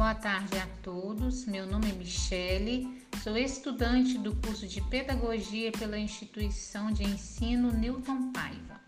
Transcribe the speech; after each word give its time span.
Boa 0.00 0.14
tarde 0.14 0.56
a 0.56 0.66
todos. 0.82 1.44
Meu 1.44 1.66
nome 1.66 1.90
é 1.90 1.92
Michele, 1.92 3.04
sou 3.22 3.36
estudante 3.36 4.16
do 4.16 4.34
curso 4.34 4.66
de 4.66 4.80
Pedagogia 4.80 5.70
pela 5.72 5.98
Instituição 5.98 6.90
de 6.90 7.04
Ensino 7.04 7.70
Newton 7.70 8.32
Paiva. 8.32 8.80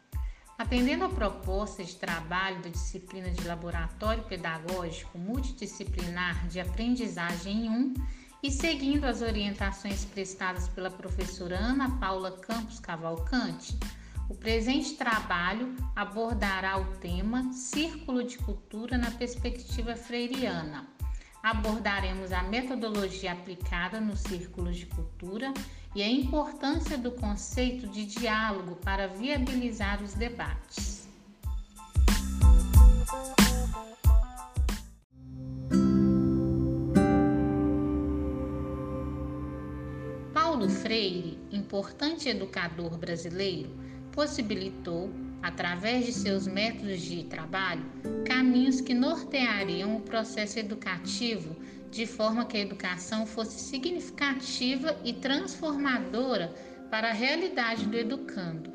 Atendendo 0.57 1.05
a 1.05 1.11
proposta 1.11 1.85
de 1.85 1.97
trabalho 1.97 2.63
da 2.63 2.71
disciplina 2.71 3.29
de 3.29 3.47
Laboratório 3.47 4.23
Pedagógico 4.23 5.19
Multidisciplinar 5.19 6.49
de 6.49 6.61
Aprendizagem 6.61 7.69
1 7.69 7.95
e 8.43 8.51
seguindo 8.51 9.05
as 9.05 9.21
orientações 9.21 10.07
prestadas 10.07 10.67
pela 10.67 10.91
professora 10.91 11.59
Ana 11.59 11.91
Paula 11.99 12.39
Campos 12.39 12.81
Cavalcante, 12.81 13.79
o 14.31 14.35
presente 14.35 14.95
trabalho 14.95 15.77
abordará 15.95 16.79
o 16.79 16.87
tema 16.97 17.53
Círculo 17.53 18.25
de 18.25 18.39
Cultura 18.39 18.97
na 18.97 19.11
perspectiva 19.11 19.95
freiriana. 19.95 20.92
Abordaremos 21.43 22.33
a 22.33 22.45
metodologia 22.45 23.33
aplicada 23.33 24.01
no 24.01 24.17
círculo 24.17 24.73
de 24.73 24.87
cultura 24.87 25.53
e 25.93 26.01
a 26.01 26.09
importância 26.09 26.97
do 26.97 27.11
conceito 27.11 27.89
de 27.89 28.07
diálogo 28.07 28.77
para 28.77 29.09
viabilizar 29.09 30.01
os 30.01 30.15
debates. 30.15 31.09
Paulo 40.33 40.69
Freire, 40.69 41.41
importante 41.51 42.29
educador 42.29 42.97
brasileiro, 42.97 43.77
possibilitou, 44.13 45.11
através 45.43 46.07
de 46.07 46.13
seus 46.13 46.47
métodos 46.47 47.01
de 47.01 47.25
trabalho, 47.25 47.85
caminhos 48.43 48.81
que 48.81 48.93
norteariam 48.93 49.97
o 49.97 50.01
processo 50.01 50.59
educativo 50.59 51.55
de 51.93 52.05
forma 52.07 52.45
que 52.45 52.57
a 52.57 52.61
educação 52.61 53.25
fosse 53.25 53.61
significativa 53.61 54.99
e 55.05 55.13
transformadora 55.13 56.53
para 56.91 57.11
a 57.11 57.13
realidade 57.13 57.87
do 57.87 57.97
educando. 57.97 58.73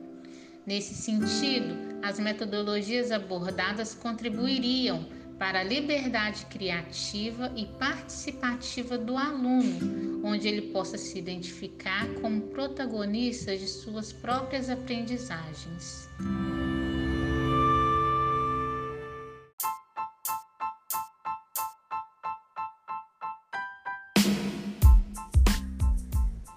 Nesse 0.66 0.94
sentido, 0.94 1.76
as 2.02 2.18
metodologias 2.18 3.12
abordadas 3.12 3.94
contribuiriam 3.94 5.06
para 5.38 5.60
a 5.60 5.64
liberdade 5.64 6.46
criativa 6.46 7.52
e 7.54 7.66
participativa 7.66 8.98
do 8.98 9.18
aluno, 9.18 10.22
onde 10.24 10.48
ele 10.48 10.72
possa 10.72 10.98
se 10.98 11.20
identificar 11.20 12.08
como 12.22 12.42
protagonista 12.42 13.56
de 13.58 13.68
suas 13.68 14.14
próprias 14.14 14.70
aprendizagens. 14.70 16.08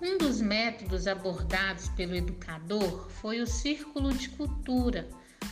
Um 0.02 0.16
dos 0.16 0.40
métodos 0.40 1.06
abordados 1.06 1.88
pelo 1.90 2.14
educador 2.14 3.10
foi 3.10 3.40
o 3.40 3.46
círculo 3.46 4.12
de 4.12 4.30
cultura 4.30 5.08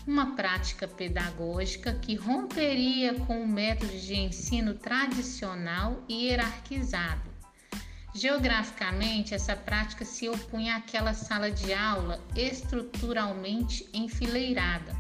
uma 0.07 0.35
prática 0.35 0.89
pedagógica 0.89 1.93
que 1.93 2.15
romperia 2.15 3.15
com 3.27 3.43
o 3.43 3.47
método 3.47 3.93
de 3.99 4.15
ensino 4.15 4.75
tradicional 4.75 6.03
e 6.09 6.27
hierarquizado. 6.27 7.29
Geograficamente, 8.15 9.35
essa 9.35 9.55
prática 9.55 10.05
se 10.05 10.29
opunha 10.29 10.77
àquela 10.77 11.13
sala 11.13 11.51
de 11.51 11.75
aula 11.75 12.19
estruturalmente 12.35 13.87
enfileirada, 13.93 14.97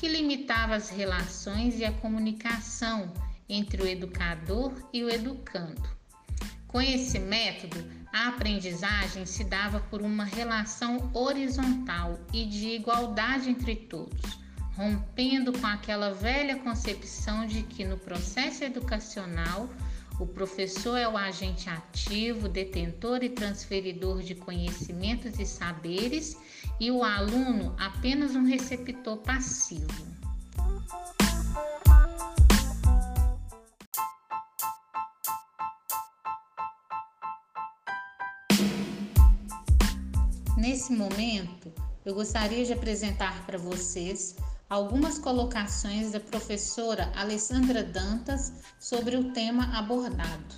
que 0.00 0.08
limitava 0.08 0.74
as 0.74 0.90
relações 0.90 1.78
e 1.78 1.84
a 1.84 1.92
comunicação 1.92 3.12
entre 3.48 3.80
o 3.80 3.86
educador 3.86 4.72
e 4.92 5.04
o 5.04 5.08
educando. 5.08 5.88
Com 6.66 6.80
esse 6.80 7.18
método, 7.18 8.01
a 8.12 8.28
aprendizagem 8.28 9.24
se 9.24 9.42
dava 9.44 9.80
por 9.80 10.02
uma 10.02 10.24
relação 10.24 11.10
horizontal 11.14 12.18
e 12.32 12.44
de 12.44 12.68
igualdade 12.68 13.48
entre 13.48 13.74
todos, 13.74 14.38
rompendo 14.76 15.52
com 15.52 15.66
aquela 15.66 16.12
velha 16.12 16.56
concepção 16.56 17.46
de 17.46 17.62
que 17.62 17.84
no 17.84 17.96
processo 17.96 18.64
educacional 18.64 19.68
o 20.20 20.26
professor 20.26 20.96
é 20.96 21.08
o 21.08 21.16
agente 21.16 21.68
ativo, 21.70 22.48
detentor 22.48 23.24
e 23.24 23.30
transferidor 23.30 24.22
de 24.22 24.34
conhecimentos 24.34 25.38
e 25.40 25.46
saberes 25.46 26.36
e 26.78 26.90
o 26.90 27.02
aluno 27.02 27.74
apenas 27.78 28.36
um 28.36 28.44
receptor 28.44 29.16
passivo. 29.16 30.21
Nesse 40.82 40.94
momento, 40.94 41.72
eu 42.04 42.12
gostaria 42.12 42.64
de 42.64 42.72
apresentar 42.72 43.46
para 43.46 43.56
vocês 43.56 44.34
algumas 44.68 45.16
colocações 45.16 46.10
da 46.10 46.18
professora 46.18 47.12
Alessandra 47.14 47.84
Dantas 47.84 48.52
sobre 48.80 49.16
o 49.16 49.32
tema 49.32 49.78
abordado. 49.78 50.56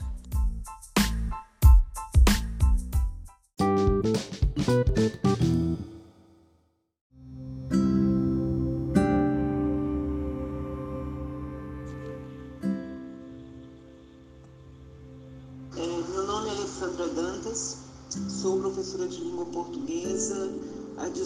É, 3.60 5.33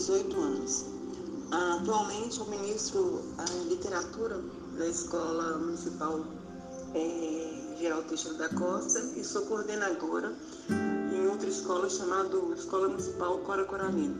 18 0.08 0.40
anos. 0.40 0.86
Atualmente 1.50 2.40
eu 2.40 2.46
ministro 2.46 3.22
a 3.36 3.44
literatura 3.68 4.40
da 4.78 4.86
Escola 4.86 5.58
Municipal 5.58 6.24
é, 6.94 7.76
Geral 7.78 8.02
Teixeira 8.04 8.38
da 8.38 8.48
Costa 8.48 9.00
e 9.16 9.22
sou 9.22 9.42
coordenadora 9.42 10.34
em 11.12 11.26
outra 11.28 11.46
escola 11.46 11.90
chamada 11.90 12.38
Escola 12.56 12.88
Municipal 12.88 13.36
Cora 13.40 13.66
Coralina. 13.66 14.16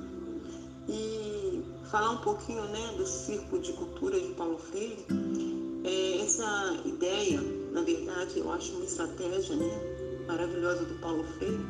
E 0.87 1.65
falar 1.91 2.10
um 2.10 2.19
pouquinho 2.19 2.65
né, 2.65 2.94
do 2.99 3.06
Círculo 3.06 3.62
de 3.62 3.72
Cultura 3.72 4.20
de 4.20 4.28
Paulo 4.34 4.59
Freire, 4.59 5.06
é, 5.84 6.20
essa 6.22 6.82
ideia, 6.84 7.41
na 7.72 7.81
verdade, 7.81 8.38
eu 8.38 8.53
acho 8.53 8.75
uma 8.75 8.84
estratégia 8.84 9.56
né, 9.56 10.25
maravilhosa 10.26 10.84
do 10.84 11.00
Paulo 11.00 11.25
Freire, 11.38 11.65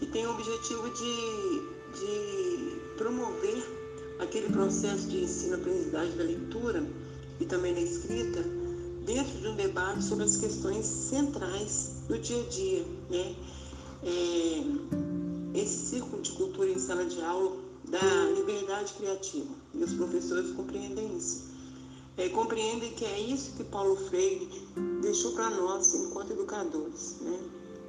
que 0.00 0.06
tem 0.06 0.26
o 0.26 0.30
objetivo 0.30 0.90
de, 0.90 1.77
de 1.94 2.96
promover 2.96 3.62
aquele 4.18 4.52
processo 4.52 5.06
de 5.08 5.24
ensino-aprendizagem 5.24 6.16
da 6.16 6.24
leitura 6.24 6.84
e 7.40 7.44
também 7.44 7.74
da 7.74 7.80
escrita 7.80 8.42
dentro 9.04 9.38
de 9.38 9.48
um 9.48 9.54
debate 9.54 10.02
sobre 10.02 10.24
as 10.24 10.36
questões 10.36 10.84
centrais 10.84 12.02
do 12.08 12.18
dia 12.18 12.40
a 12.40 12.48
dia. 12.48 12.84
Né? 13.10 13.36
É, 14.02 15.58
esse 15.58 15.86
círculo 15.90 16.20
de 16.20 16.32
cultura 16.32 16.68
em 16.68 16.78
sala 16.78 17.04
de 17.04 17.20
aula 17.22 17.56
dá 17.88 18.30
liberdade 18.34 18.92
criativa 18.94 19.54
e 19.74 19.82
os 19.82 19.94
professores 19.94 20.50
compreendem 20.52 21.16
isso. 21.16 21.48
É, 22.16 22.28
compreendem 22.28 22.92
que 22.92 23.04
é 23.04 23.20
isso 23.20 23.52
que 23.56 23.64
Paulo 23.64 23.96
Freire 23.96 24.48
deixou 25.00 25.32
para 25.32 25.50
nós 25.50 25.94
enquanto 25.94 26.32
educadores. 26.32 27.16
Né? 27.20 27.38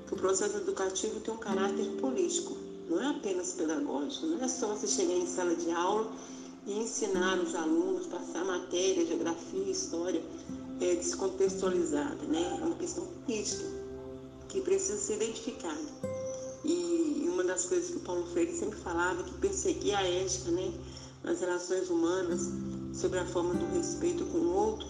que 0.10 0.16
o 0.16 0.18
processo 0.18 0.58
educativo 0.58 1.20
tem 1.20 1.31
um 1.31 1.38
caráter 1.38 1.86
político, 2.02 2.58
não 2.90 3.02
é 3.02 3.08
apenas 3.08 3.54
pedagógico, 3.54 4.26
não 4.26 4.44
é 4.44 4.48
só 4.48 4.68
você 4.68 4.88
chegar 4.88 5.14
em 5.14 5.28
sala 5.28 5.56
de 5.56 5.70
aula 5.72 6.12
e 6.66 6.74
ensinar 6.74 7.40
os 7.40 7.54
alunos, 7.56 8.08
passar 8.08 8.44
matéria, 8.44 9.06
geografia, 9.06 9.69
história 9.69 10.22
é, 10.81 10.96
descontextualizada, 10.96 12.24
né? 12.28 12.58
É 12.60 12.66
uma 12.66 12.75
questão 12.75 13.06
política 13.06 13.63
que 14.48 14.62
precisa 14.62 14.98
ser 14.98 15.22
identificada. 15.22 15.78
E 16.66 17.28
uma 17.31 17.44
das 17.44 17.66
coisas 17.66 17.92
que 17.92 17.98
o 17.98 18.00
Paulo 18.02 18.25
Freire 18.28 18.52
sempre 18.58 18.78
falava 18.80 19.24
que 19.24 19.34
perseguir 19.36 19.96
a 19.96 20.04
ética, 20.04 20.52
né, 20.52 20.74
nas 21.24 21.40
relações 21.40 21.90
humanas, 21.90 22.50
sobre 22.94 23.19
a 23.19 23.25
forma 23.25 23.54
do 23.54 23.66
respeito 23.78 24.25
com 24.25 24.40
o 24.40 24.54
outro, 24.54 24.88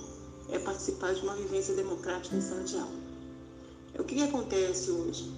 é 0.49 0.57
participar 0.57 1.13
de 1.13 1.21
uma 1.21 1.35
vivência 1.35 1.75
democrática 1.75 2.35
em 2.35 2.41
sala 2.41 2.63
de 2.63 2.77
aula. 2.77 2.99
O 3.99 4.03
que, 4.03 4.15
que 4.15 4.23
acontece 4.23 4.89
hoje? 4.89 5.29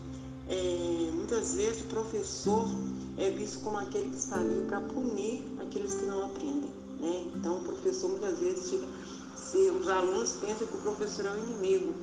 É, 0.52 1.12
muitas 1.14 1.54
vezes 1.56 1.82
o 1.84 1.86
professor 1.86 2.68
é 3.18 3.32
visto 3.32 3.62
como 3.62 3.78
aquele 3.78 4.10
que 4.10 4.18
está 4.18 4.36
ali 4.36 4.66
para 4.68 4.82
punir 4.82 5.46
aqueles 5.62 5.94
que 5.94 6.06
não 6.06 6.26
aprendem. 6.26 6.70
Né? 7.00 7.32
Então 7.34 7.60
o 7.60 7.64
professor 7.64 8.10
muitas 8.10 8.38
vezes 8.38 8.70
fica, 8.70 8.86
se 9.34 9.58
os 9.70 9.88
alunos 9.88 10.34
pensam 10.34 10.68
que 10.68 10.76
o 10.76 10.82
professor 10.82 11.26
é 11.26 11.32
o 11.32 11.38
inimigo. 11.38 11.94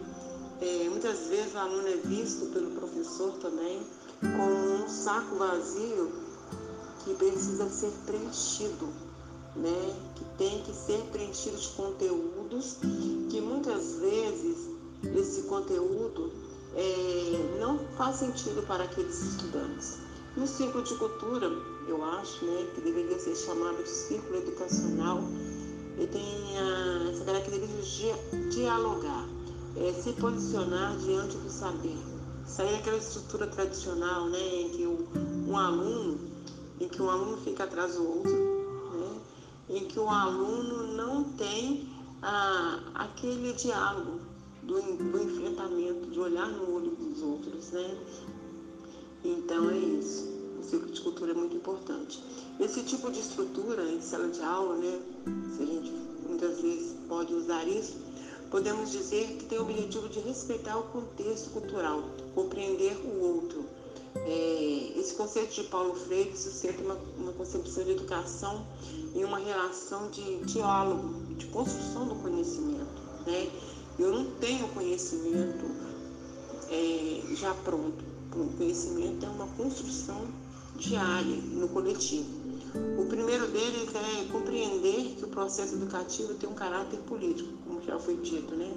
É, 0.63 0.89
muitas 0.89 1.27
vezes 1.27 1.53
o 1.53 1.59
aluno 1.59 1.89
é 1.89 1.97
visto 1.97 2.47
pelo 2.47 2.71
professor 2.71 3.33
também 3.35 3.83
como 4.23 4.85
um 4.85 4.89
saco 4.89 5.37
vazio 5.37 6.11
que 7.05 7.13
precisa 7.17 7.69
ser 7.69 7.93
preenchido, 8.07 8.89
né? 9.57 9.95
que 10.15 10.25
tem 10.39 10.63
que 10.63 10.73
ser 10.73 11.03
preenchido 11.13 11.59
de 11.59 11.69
conteúdos 11.69 12.79
que 13.29 13.43
muitas 13.43 13.97
vezes 13.97 14.71
esse 15.15 15.43
conteúdo 15.43 16.48
é, 16.79 17.59
não 17.59 17.77
faz 17.97 18.17
sentido 18.17 18.65
para 18.67 18.85
aqueles 18.85 19.21
estudantes. 19.21 19.99
No 20.37 20.47
círculo 20.47 20.85
de 20.85 20.95
cultura, 20.95 21.51
eu 21.89 22.05
acho 22.05 22.45
né, 22.45 22.69
que 22.73 22.81
deveria 22.81 23.19
ser 23.19 23.35
chamado 23.35 23.85
círculo 23.85 24.37
educacional, 24.37 25.21
ele 25.97 26.07
tem 26.07 26.59
a, 26.59 27.11
essa 27.11 27.25
característica 27.25 28.17
de 28.31 28.49
dialogar, 28.51 29.27
é, 29.77 29.93
se 29.93 30.13
posicionar 30.13 30.97
diante 30.99 31.37
do 31.39 31.51
saber, 31.51 31.99
sair 32.47 32.77
daquela 32.77 32.99
estrutura 32.99 33.49
tradicional 33.49 34.29
né, 34.29 34.39
em 34.39 34.71
que 34.71 34.87
o, 34.87 35.09
um 35.49 35.57
aluno, 35.59 36.21
em 36.81 36.89
que 36.89 37.03
um 37.03 37.11
aluno 37.11 37.39
fica 37.39 37.65
atrás 37.65 37.97
do 37.97 38.07
outro, 38.07 38.31
né, 38.31 39.21
em 39.71 39.85
que 39.87 39.99
o 39.99 40.09
aluno 40.09 40.95
não 40.95 41.25
tem 41.25 41.89
a, 42.23 42.79
aquele 42.95 43.53
diálogo 43.55 44.18
do, 44.69 44.81
do 44.83 45.23
enfrentamento, 45.25 46.11
de 46.11 46.21
olhar 46.21 46.47
no 46.47 46.75
olho 46.75 46.91
dos 46.91 47.23
outros, 47.23 47.71
né? 47.71 47.99
Então 49.25 49.71
é 49.71 49.77
isso. 49.77 50.29
O 50.61 50.63
ciclo 50.63 50.91
de 50.91 51.01
cultura 51.01 51.31
é 51.33 51.35
muito 51.35 51.57
importante. 51.57 52.23
Esse 52.61 52.83
tipo 52.83 53.11
de 53.11 53.19
estrutura 53.19 53.83
em 53.91 54.01
sala 54.03 54.29
de 54.29 54.43
aula, 54.43 54.77
né? 54.77 55.01
Se 55.57 55.63
a 55.63 55.67
gente 55.67 55.91
muitas 56.29 56.61
vezes 56.61 56.95
pode 57.09 57.33
usar 57.33 57.67
isso, 57.67 57.97
podemos 58.51 58.93
dizer 58.93 59.39
que 59.39 59.47
tem 59.47 59.59
o 59.59 59.63
objetivo 59.63 60.09
de 60.09 60.21
respeitar 60.21 60.77
o 60.77 60.83
contexto 60.85 61.51
cultural, 61.51 62.05
compreender 62.35 62.95
o 62.99 63.37
outro. 63.37 63.65
É, 64.17 64.93
esse 64.97 65.15
conceito 65.15 65.55
de 65.55 65.65
Paulo 65.65 65.95
Freire 65.95 66.37
sustenta 66.37 66.83
uma, 66.83 66.99
uma 67.17 67.33
concepção 67.33 67.85
de 67.85 67.93
educação 67.93 68.67
em 69.15 69.25
uma 69.25 69.39
relação 69.39 70.11
de 70.11 70.39
diálogo, 70.45 71.35
de 71.37 71.47
construção 71.47 72.07
do 72.07 72.17
conhecimento. 72.17 73.09
Né? 73.27 73.51
Eu 73.99 74.13
não 74.13 74.25
tenho 74.37 74.69
conhecimento 74.69 75.65
é, 76.71 77.35
já 77.35 77.53
pronto. 77.55 78.05
O 78.35 78.57
conhecimento 78.57 79.27
é 79.27 79.29
uma 79.29 79.47
construção 79.49 80.27
diária 80.77 81.37
no 81.53 81.69
coletivo. 81.69 82.29
O 82.99 83.07
primeiro 83.07 83.49
deles 83.49 83.89
é 83.95 84.31
compreender 84.31 85.17
que 85.17 85.25
o 85.25 85.29
processo 85.29 85.75
educativo 85.75 86.35
tem 86.35 86.49
um 86.49 86.55
caráter 86.55 86.99
político, 87.01 87.51
como 87.67 87.83
já 87.83 87.99
foi 87.99 88.17
dito, 88.19 88.55
né? 88.55 88.73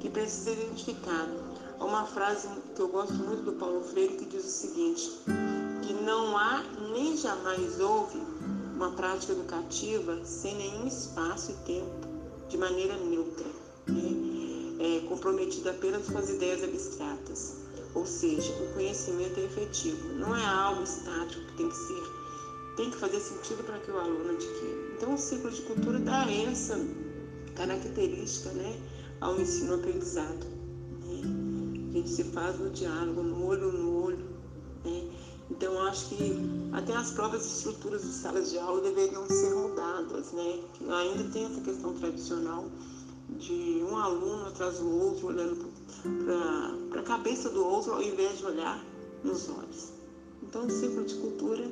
que 0.00 0.08
precisa 0.08 0.44
ser 0.44 0.62
identificado. 0.64 1.32
Há 1.78 1.84
uma 1.84 2.04
frase 2.04 2.48
que 2.74 2.82
eu 2.82 2.88
gosto 2.88 3.14
muito 3.14 3.42
do 3.42 3.52
Paulo 3.52 3.82
Freire 3.82 4.16
que 4.16 4.24
diz 4.26 4.44
o 4.44 4.48
seguinte, 4.48 5.10
que 5.82 5.92
não 5.92 6.36
há 6.36 6.62
nem 6.92 7.16
jamais 7.16 7.80
houve 7.80 8.18
uma 8.74 8.90
prática 8.90 9.32
educativa 9.32 10.18
sem 10.24 10.54
nenhum 10.56 10.86
espaço 10.86 11.52
e 11.52 11.54
tempo, 11.66 12.08
de 12.48 12.58
maneira 12.58 12.96
neutra. 12.96 13.46
Né? 13.86 14.19
Comprometida 15.10 15.72
apenas 15.72 16.06
com 16.08 16.18
as 16.18 16.30
ideias 16.30 16.62
abstratas. 16.62 17.56
Ou 17.94 18.06
seja, 18.06 18.52
o 18.52 18.72
conhecimento 18.74 19.40
é 19.40 19.44
efetivo, 19.44 20.14
não 20.14 20.36
é 20.36 20.44
algo 20.46 20.84
estático 20.84 21.44
que 21.46 21.56
tem 21.56 21.68
que 21.68 21.76
ser, 21.76 22.02
tem 22.76 22.90
que 22.92 22.96
fazer 22.96 23.18
sentido 23.18 23.64
para 23.64 23.80
que 23.80 23.90
o 23.90 23.98
aluno 23.98 24.30
adquira. 24.30 24.94
Então, 24.96 25.14
o 25.14 25.18
ciclo 25.18 25.50
de 25.50 25.62
cultura 25.62 25.98
dá 25.98 26.30
essa 26.30 26.78
característica 27.56 28.50
né, 28.50 28.80
ao 29.20 29.40
ensino-aprendizado. 29.40 30.46
Né? 31.04 31.90
A 31.90 31.92
gente 31.94 32.08
se 32.08 32.22
faz 32.22 32.60
no 32.60 32.70
diálogo, 32.70 33.24
no 33.24 33.44
olho 33.44 33.72
no 33.72 34.04
olho. 34.04 34.24
Né? 34.84 35.10
Então, 35.50 35.82
acho 35.88 36.10
que 36.10 36.32
até 36.72 36.94
as 36.94 37.10
próprias 37.10 37.44
estruturas 37.44 38.02
de 38.02 38.12
salas 38.12 38.52
de 38.52 38.58
aula 38.58 38.80
deveriam 38.82 39.26
ser 39.26 39.52
mudadas, 39.52 40.30
né? 40.30 40.60
Ainda 40.88 41.24
tem 41.32 41.46
essa 41.46 41.60
questão 41.60 41.92
tradicional 41.94 42.66
de 43.38 43.82
um 43.82 43.96
aluno 43.96 44.46
atrás 44.46 44.78
do 44.78 44.88
outro, 44.88 45.28
olhando 45.28 45.56
para 46.90 47.00
a 47.00 47.04
cabeça 47.04 47.50
do 47.50 47.64
outro, 47.64 47.92
ao 47.92 48.02
invés 48.02 48.38
de 48.38 48.44
olhar 48.44 48.82
nos 49.22 49.48
olhos. 49.48 49.92
Então, 50.42 50.66
o 50.66 50.70
ciclo 50.70 51.04
de 51.04 51.14
cultura 51.16 51.70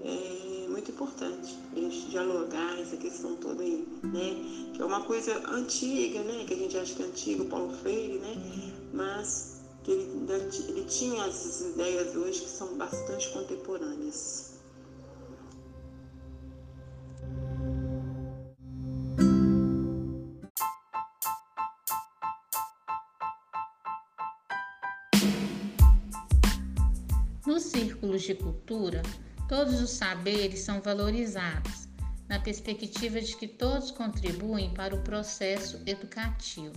é 0.00 0.66
muito 0.68 0.90
importante 0.90 1.56
a 1.74 1.78
gente 1.78 2.08
dialogar 2.10 2.78
essa 2.78 2.96
questão 2.96 3.36
toda 3.36 3.62
aí, 3.62 3.86
né? 4.02 4.70
Que 4.74 4.82
é 4.82 4.84
uma 4.84 5.00
coisa 5.00 5.40
antiga, 5.48 6.22
né? 6.22 6.44
Que 6.44 6.54
a 6.54 6.56
gente 6.56 6.76
acha 6.76 6.94
que 6.94 7.02
é 7.02 7.06
antigo, 7.06 7.44
Paulo 7.44 7.72
Freire, 7.72 8.18
né? 8.18 8.36
Mas 8.92 9.52
que 9.84 9.90
ele, 9.90 10.08
ele 10.68 10.84
tinha 10.84 11.24
essas 11.26 11.60
ideias 11.60 12.14
hoje 12.14 12.42
que 12.42 12.50
são 12.50 12.76
bastante 12.76 13.30
contemporâneas. 13.30 14.51
Círculos 28.02 28.22
de 28.22 28.34
cultura, 28.34 29.02
todos 29.48 29.80
os 29.80 29.90
saberes 29.90 30.60
são 30.60 30.80
valorizados, 30.80 31.86
na 32.28 32.40
perspectiva 32.40 33.20
de 33.20 33.36
que 33.36 33.46
todos 33.46 33.92
contribuem 33.92 34.74
para 34.74 34.94
o 34.94 35.02
processo 35.02 35.80
educativo. 35.86 36.74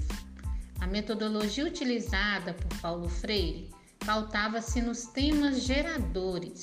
A 0.79 0.85
metodologia 0.85 1.65
utilizada 1.65 2.53
por 2.53 2.79
Paulo 2.79 3.09
Freire 3.09 3.71
pautava-se 4.05 4.81
nos 4.83 5.05
temas 5.05 5.63
geradores, 5.63 6.61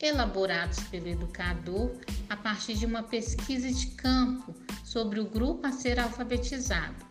elaborados 0.00 0.80
pelo 0.84 1.06
educador 1.06 1.92
a 2.28 2.36
partir 2.36 2.74
de 2.74 2.86
uma 2.86 3.04
pesquisa 3.04 3.70
de 3.70 3.86
campo 3.88 4.52
sobre 4.82 5.20
o 5.20 5.26
grupo 5.26 5.68
a 5.68 5.72
ser 5.72 6.00
alfabetizado. 6.00 7.06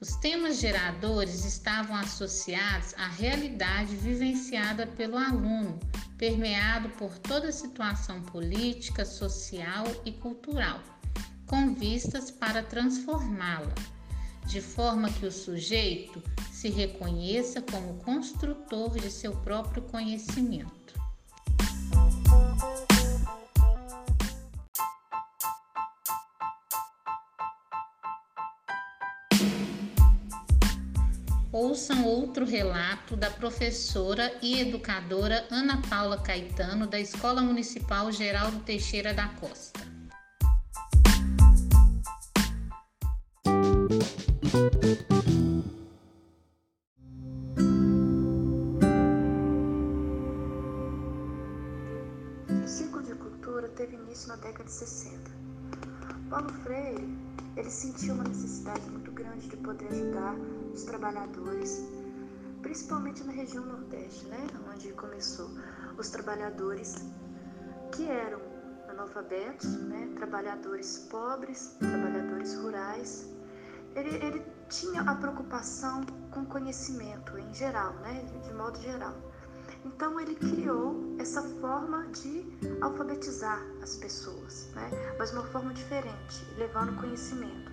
Os 0.00 0.14
temas 0.16 0.60
geradores 0.60 1.44
estavam 1.44 1.96
associados 1.96 2.94
à 2.94 3.08
realidade 3.08 3.96
vivenciada 3.96 4.86
pelo 4.86 5.16
aluno, 5.16 5.80
permeado 6.22 6.88
por 6.90 7.18
toda 7.18 7.48
a 7.48 7.52
situação 7.52 8.22
política, 8.22 9.04
social 9.04 9.84
e 10.04 10.12
cultural, 10.12 10.80
com 11.48 11.74
vistas 11.74 12.30
para 12.30 12.62
transformá-la, 12.62 13.74
de 14.46 14.60
forma 14.60 15.10
que 15.10 15.26
o 15.26 15.32
sujeito 15.32 16.22
se 16.52 16.68
reconheça 16.68 17.60
como 17.60 17.98
construtor 18.04 19.00
de 19.00 19.10
seu 19.10 19.32
próprio 19.38 19.82
conhecimento. 19.82 20.81
Ouçam 31.52 32.06
outro 32.06 32.46
relato 32.46 33.14
da 33.14 33.30
professora 33.30 34.32
e 34.40 34.58
educadora 34.58 35.46
Ana 35.50 35.82
Paula 35.88 36.16
Caetano, 36.16 36.86
da 36.86 36.98
Escola 36.98 37.42
Municipal 37.42 38.10
Geraldo 38.10 38.60
Teixeira 38.60 39.12
da 39.12 39.28
Costa. 39.28 39.80
O 52.48 52.66
ciclo 52.66 53.02
de 53.02 53.14
cultura 53.14 53.68
teve 53.68 53.94
início 53.94 54.28
na 54.28 54.36
década 54.36 54.64
de 54.64 54.72
60. 54.72 55.30
Paulo 56.30 56.48
Freire, 56.62 57.31
ele 57.56 57.70
sentiu 57.70 58.14
uma 58.14 58.24
necessidade 58.24 58.88
muito 58.90 59.10
grande 59.12 59.48
de 59.48 59.56
poder 59.56 59.86
ajudar 59.88 60.34
os 60.72 60.82
trabalhadores, 60.84 61.86
principalmente 62.62 63.22
na 63.24 63.32
região 63.32 63.64
Nordeste, 63.64 64.26
né, 64.26 64.46
onde 64.72 64.92
começou, 64.92 65.50
os 65.98 66.08
trabalhadores 66.08 66.96
que 67.92 68.08
eram 68.08 68.40
analfabetos, 68.88 69.66
né, 69.82 70.10
trabalhadores 70.16 70.98
pobres, 71.10 71.76
trabalhadores 71.78 72.54
rurais. 72.56 73.28
Ele, 73.94 74.16
ele 74.24 74.46
tinha 74.68 75.02
a 75.02 75.14
preocupação 75.14 76.04
com 76.30 76.46
conhecimento 76.46 77.36
em 77.38 77.52
geral, 77.52 77.92
né, 77.94 78.24
de 78.42 78.54
modo 78.54 78.80
geral. 78.80 79.14
Então 79.84 80.18
ele 80.20 80.34
criou 80.34 81.16
essa 81.18 81.42
forma 81.60 82.06
de 82.08 82.46
alfabetizar 82.80 83.60
as 83.82 83.96
pessoas, 83.96 84.68
né? 84.74 84.90
mas 85.18 85.32
uma 85.32 85.44
forma 85.44 85.72
diferente, 85.72 86.46
levando 86.56 86.98
conhecimento. 87.00 87.70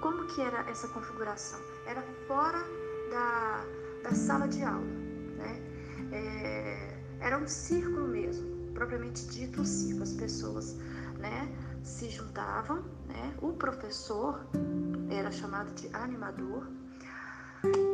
Como 0.00 0.26
que 0.26 0.40
era 0.40 0.68
essa 0.68 0.88
configuração? 0.88 1.60
Era 1.86 2.02
fora 2.26 2.58
da, 3.10 3.64
da 4.02 4.14
sala 4.14 4.48
de 4.48 4.62
aula, 4.62 4.84
né? 5.36 5.62
É, 6.10 6.98
era 7.20 7.38
um 7.38 7.46
círculo 7.46 8.08
mesmo, 8.08 8.72
propriamente 8.74 9.24
dito 9.28 9.60
um 9.60 9.64
círculo. 9.64 10.02
As 10.02 10.12
pessoas, 10.14 10.74
né, 11.18 11.48
se 11.84 12.10
juntavam, 12.10 12.82
né? 13.06 13.34
O 13.40 13.52
professor 13.52 14.44
era 15.08 15.30
chamado 15.30 15.72
de 15.74 15.88
animador 15.94 16.66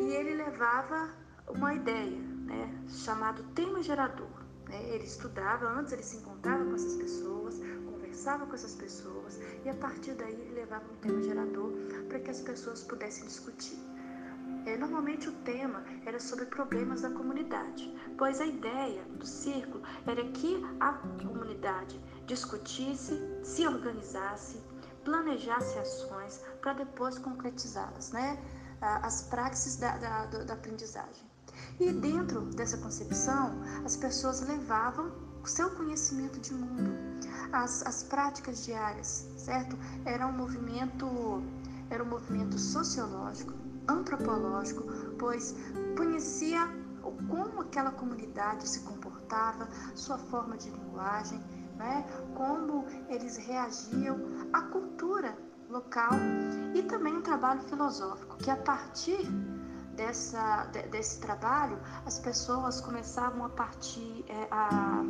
e 0.00 0.12
ele 0.14 0.34
levava 0.34 1.10
uma 1.48 1.74
ideia, 1.74 2.18
né, 2.48 2.84
chamado 2.88 3.42
tema 3.54 3.82
gerador. 3.82 4.30
Né? 4.68 4.82
Ele 4.90 5.04
estudava, 5.04 5.66
antes 5.66 5.92
ele 5.92 6.02
se 6.02 6.16
encontrava 6.16 6.64
com 6.64 6.74
essas 6.74 6.94
pessoas, 6.94 7.60
conversava 7.84 8.46
com 8.46 8.54
essas 8.54 8.74
pessoas 8.74 9.38
e 9.64 9.68
a 9.68 9.74
partir 9.74 10.14
daí 10.14 10.34
ele 10.34 10.54
levava 10.54 10.84
um 10.90 10.96
tema 10.96 11.22
gerador 11.22 11.72
para 12.08 12.18
que 12.18 12.30
as 12.30 12.40
pessoas 12.40 12.82
pudessem 12.82 13.26
discutir. 13.26 13.78
É, 14.66 14.76
normalmente 14.76 15.28
o 15.28 15.32
tema 15.32 15.84
era 16.04 16.18
sobre 16.18 16.46
problemas 16.46 17.02
da 17.02 17.10
comunidade, 17.10 17.94
pois 18.16 18.40
a 18.40 18.46
ideia 18.46 19.02
do 19.04 19.26
círculo 19.26 19.82
era 20.06 20.22
que 20.32 20.62
a 20.80 20.92
comunidade 20.92 22.00
discutisse, 22.26 23.14
se 23.42 23.66
organizasse, 23.66 24.60
planejasse 25.04 25.78
ações 25.78 26.42
para 26.60 26.72
depois 26.72 27.18
concretizá-las, 27.18 28.10
né? 28.12 28.38
As 28.80 29.22
praxes 29.22 29.76
da, 29.76 29.96
da, 29.96 30.26
da 30.26 30.54
aprendizagem. 30.54 31.27
E 31.80 31.92
dentro 31.92 32.40
dessa 32.56 32.76
concepção, 32.78 33.52
as 33.84 33.96
pessoas 33.96 34.40
levavam 34.40 35.12
o 35.42 35.46
seu 35.46 35.70
conhecimento 35.70 36.40
de 36.40 36.52
mundo, 36.52 36.90
as, 37.52 37.86
as 37.86 38.02
práticas 38.02 38.64
diárias, 38.64 39.28
certo? 39.36 39.78
Era 40.04 40.26
um 40.26 40.32
movimento, 40.32 41.06
era 41.88 42.02
um 42.02 42.06
movimento 42.08 42.58
sociológico, 42.58 43.52
antropológico, 43.86 44.82
pois 45.18 45.54
conhecia 45.96 46.68
como 47.28 47.62
aquela 47.62 47.92
comunidade 47.92 48.68
se 48.68 48.80
comportava, 48.80 49.68
sua 49.94 50.18
forma 50.18 50.56
de 50.56 50.70
linguagem, 50.70 51.40
né? 51.76 52.04
como 52.34 52.84
eles 53.08 53.36
reagiam 53.36 54.18
à 54.52 54.62
cultura 54.62 55.38
local 55.70 56.10
e 56.74 56.82
também 56.82 57.16
um 57.16 57.22
trabalho 57.22 57.60
filosófico, 57.62 58.36
que 58.38 58.50
a 58.50 58.56
partir 58.56 59.26
dessa, 59.98 60.64
desse 60.90 61.20
trabalho 61.20 61.78
as 62.06 62.18
pessoas 62.18 62.80
começavam 62.80 63.44
a 63.44 63.48
partir 63.50 64.24
é, 64.28 64.48
a 64.50 65.02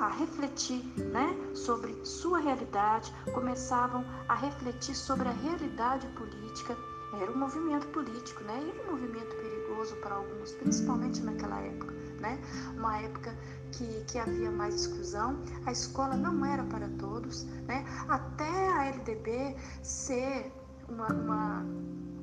a 0.00 0.08
refletir 0.08 0.82
né, 1.12 1.36
sobre 1.54 1.94
sua 2.04 2.40
realidade, 2.40 3.14
começavam 3.32 4.04
a 4.28 4.34
refletir 4.34 4.94
sobre 4.94 5.28
a 5.28 5.32
realidade 5.32 6.06
política. 6.08 6.76
Era 7.20 7.30
um 7.30 7.38
movimento 7.38 7.86
político, 7.88 8.42
né? 8.42 8.60
E 8.60 8.80
um 8.80 8.90
movimento 8.90 9.36
perigoso 9.36 9.94
para 10.02 10.16
alguns, 10.16 10.50
principalmente 10.54 11.22
naquela 11.22 11.60
época, 11.60 11.92
né? 12.20 12.40
Uma 12.76 12.98
época 12.98 13.32
que, 13.70 14.04
que 14.08 14.18
havia 14.18 14.50
mais 14.50 14.74
exclusão, 14.74 15.40
a 15.64 15.70
escola 15.70 16.16
não 16.16 16.44
era 16.44 16.64
para 16.64 16.88
todos, 16.98 17.44
né? 17.68 17.84
Até 18.08 18.68
a 18.72 18.86
LDB 18.86 19.56
ser 19.80 20.52
uma, 20.88 21.06
uma, 21.06 21.66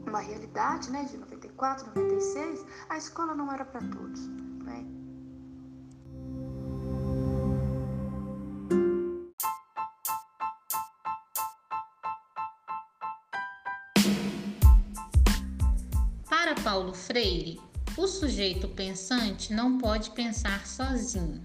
uma 0.05 0.19
realidade, 0.19 0.91
né? 0.91 1.05
De 1.05 1.17
94, 1.62 1.91
96, 1.96 2.65
a 2.89 2.98
escola 2.98 3.36
não 3.36 3.51
era 3.51 3.63
para 3.63 3.82
todos, 3.82 4.27
né? 4.65 4.84
Paulo 16.63 16.94
Freire, 16.94 17.60
o 17.98 18.08
sujeito 18.08 18.68
pensante 18.70 19.53
não 19.53 19.77
pode 19.77 20.12
pensar 20.12 20.65
sozinho. 20.65 21.44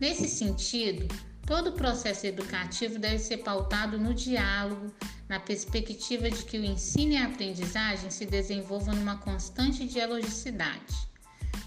Nesse 0.00 0.28
sentido, 0.28 1.06
todo 1.46 1.70
o 1.70 1.72
processo 1.72 2.26
educativo 2.26 2.98
deve 2.98 3.18
ser 3.18 3.38
pautado 3.38 3.98
no 3.98 4.14
diálogo, 4.14 4.92
na 5.32 5.40
perspectiva 5.40 6.30
de 6.30 6.44
que 6.44 6.58
o 6.58 6.64
ensino 6.64 7.12
e 7.12 7.16
a 7.16 7.24
aprendizagem 7.24 8.10
se 8.10 8.26
desenvolvam 8.26 8.94
numa 8.94 9.16
constante 9.16 9.86
dialogicidade. 9.86 11.08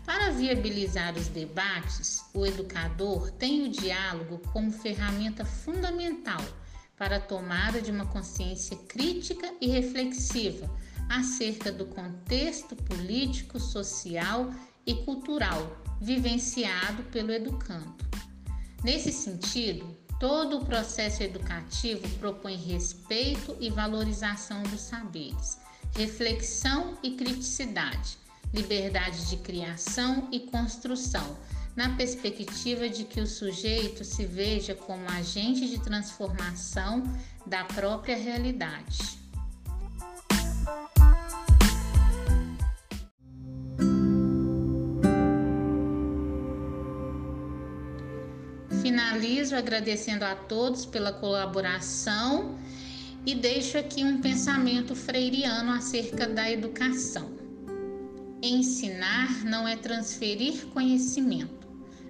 Para 0.05 0.29
viabilizar 0.29 1.17
os 1.17 1.29
debates, 1.29 2.23
o 2.31 2.45
educador 2.45 3.31
tem 3.31 3.63
o 3.63 3.69
diálogo 3.69 4.37
como 4.53 4.71
ferramenta 4.71 5.43
fundamental 5.43 6.45
para 6.95 7.15
a 7.15 7.19
tomada 7.19 7.81
de 7.81 7.89
uma 7.89 8.05
consciência 8.05 8.77
crítica 8.87 9.51
e 9.59 9.67
reflexiva 9.67 10.69
acerca 11.09 11.71
do 11.71 11.87
contexto 11.87 12.75
político, 12.75 13.59
social 13.59 14.51
e 14.85 14.93
cultural 14.93 15.75
vivenciado 15.99 17.01
pelo 17.05 17.31
educando. 17.31 17.95
Nesse 18.83 19.11
sentido, 19.11 19.97
todo 20.27 20.57
o 20.57 20.65
processo 20.65 21.21
educativo 21.21 22.09
propõe 22.17 22.55
respeito 22.55 23.55
e 23.59 23.69
valorização 23.69 24.63
dos 24.63 24.81
saberes, 24.81 25.59
reflexão 25.95 26.97
e 27.03 27.11
criticidade, 27.11 28.17
liberdade 28.51 29.29
de 29.29 29.37
criação 29.37 30.27
e 30.31 30.39
construção, 30.39 31.37
na 31.75 31.95
perspectiva 31.95 32.89
de 32.89 33.03
que 33.03 33.21
o 33.21 33.27
sujeito 33.27 34.03
se 34.03 34.25
veja 34.25 34.73
como 34.73 35.07
agente 35.11 35.69
de 35.69 35.79
transformação 35.79 37.03
da 37.45 37.63
própria 37.63 38.17
realidade. 38.17 38.97
Finalizo 48.81 49.55
agradecendo 49.55 50.25
a 50.25 50.35
todos 50.35 50.85
pela 50.85 51.13
colaboração 51.13 52.57
e 53.25 53.33
deixo 53.33 53.77
aqui 53.77 54.03
um 54.03 54.21
pensamento 54.21 54.95
freiriano 54.95 55.71
acerca 55.71 56.27
da 56.27 56.49
educação. 56.51 57.33
Ensinar 58.41 59.43
não 59.43 59.67
é 59.67 59.75
transferir 59.75 60.67
conhecimento, 60.67 61.67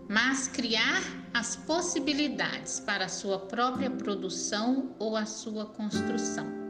mas 0.09 0.47
criar 0.47 1.01
as 1.33 1.55
possibilidades 1.55 2.79
para 2.79 3.05
a 3.05 3.09
sua 3.09 3.39
própria 3.39 3.89
produção 3.89 4.95
ou 5.00 5.15
a 5.15 5.25
sua 5.25 5.65
construção. 5.65 6.64